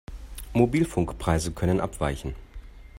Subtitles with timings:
[0.55, 2.33] Mobilfunkpreise können abweichen.